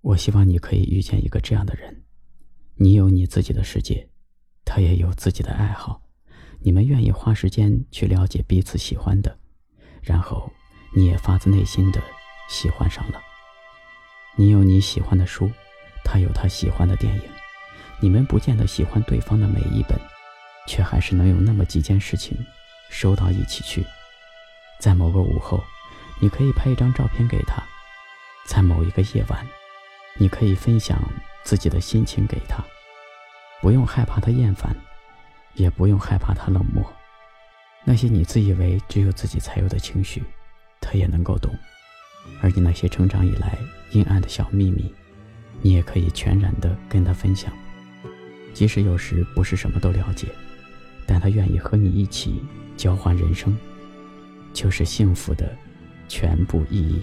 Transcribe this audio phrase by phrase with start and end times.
[0.00, 2.04] 我希望你可以遇见一个这样的人，
[2.76, 4.08] 你有你自己的世界，
[4.64, 6.00] 他也有自己的爱好，
[6.60, 9.38] 你们愿意花时间去了解彼此喜欢的，
[10.00, 10.50] 然后
[10.94, 12.00] 你也发自内心的
[12.48, 13.20] 喜欢上了。
[14.36, 15.50] 你有你喜欢的书，
[16.04, 17.22] 他有他喜欢的电影，
[18.00, 19.98] 你们不见得喜欢对方的每一本，
[20.68, 22.38] 却还是能有那么几件事情
[22.88, 23.84] 收到一起去。
[24.78, 25.60] 在某个午后，
[26.20, 27.60] 你可以拍一张照片给他；
[28.46, 29.44] 在某一个夜晚，
[30.18, 31.00] 你可以分享
[31.44, 32.62] 自己的心情给他。
[33.62, 34.76] 不用害怕他厌烦，
[35.54, 36.84] 也不用害怕他冷漠。
[37.84, 40.22] 那些你自以为只有自己才有的情绪，
[40.80, 41.52] 他也能够懂。
[42.42, 43.56] 而你那些成长以来
[43.92, 44.92] 阴暗的小秘密，
[45.62, 47.52] 你也可以全然的跟他分享。
[48.52, 50.28] 即使有时不是什么都了解，
[51.06, 52.42] 但他愿意和你一起
[52.76, 53.56] 交换人生，
[54.52, 55.56] 就是幸福的
[56.08, 57.02] 全部意义。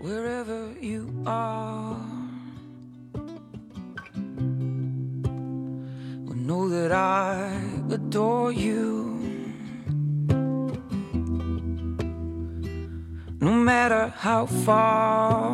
[0.00, 1.96] Wherever you are,
[6.50, 8.84] know that I adore you.
[13.40, 15.50] No matter how far,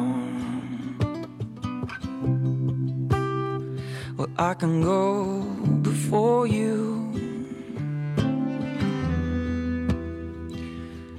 [4.16, 5.42] well, I can go
[5.82, 6.76] before you.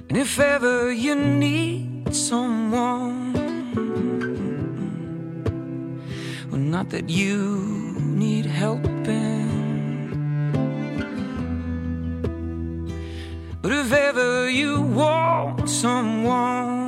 [0.08, 3.32] And if ever you need someone,
[6.50, 9.48] well, not that you need helping,
[13.60, 16.86] but if ever you want someone,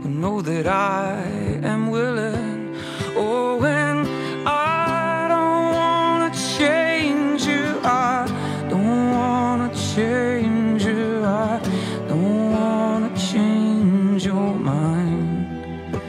[0.00, 1.22] well, know that I
[1.62, 2.76] am willing.
[3.16, 4.06] Oh, when
[4.46, 7.80] I don't wanna change you.
[7.82, 8.26] I
[8.68, 11.24] don't wanna change you.
[11.24, 11.60] I
[12.16, 16.00] don't wanna change your mind.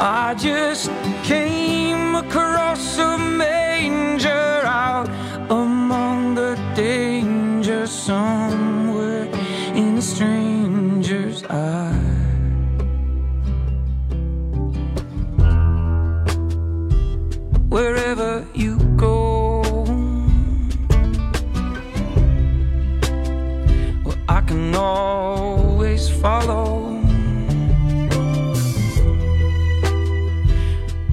[0.00, 0.90] I just
[1.24, 3.63] came across a manger
[26.04, 27.00] always follow.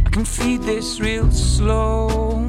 [0.05, 2.39] I can feed this real slow.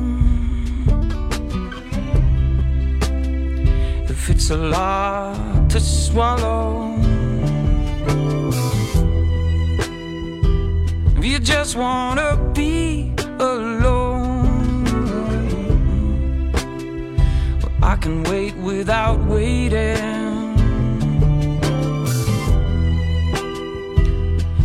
[4.08, 6.96] If it's a lot to swallow,
[11.16, 13.12] if you just wanna be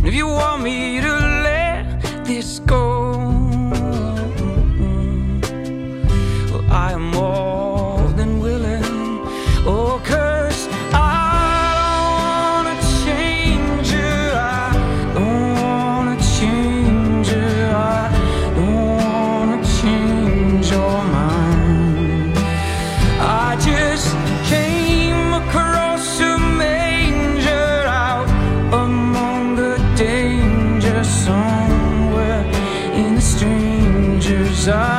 [0.08, 1.12] If you want me to
[1.44, 2.87] let this go,
[31.04, 32.44] somewhere
[32.94, 34.97] in a stranger's eye.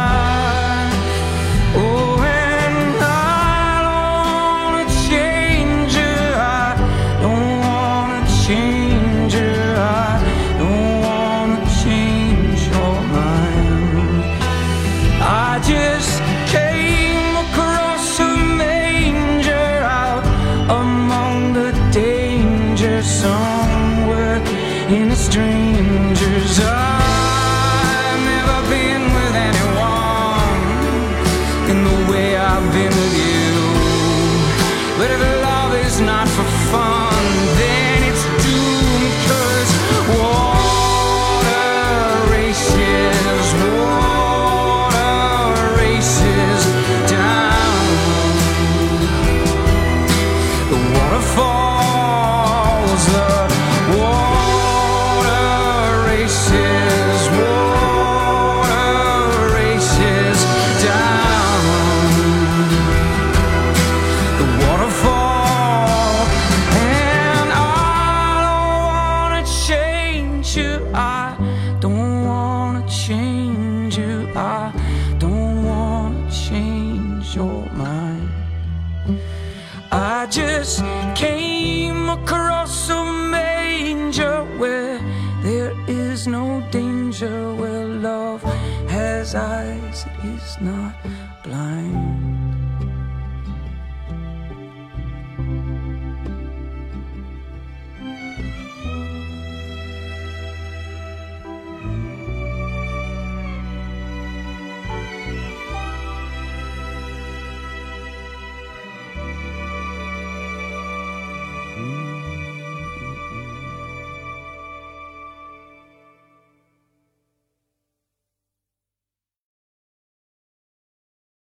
[80.20, 80.84] I just
[81.16, 85.00] came across a manger where
[85.44, 88.44] there is no danger, where love
[88.90, 90.94] has eyes, it is not
[91.42, 92.49] blind.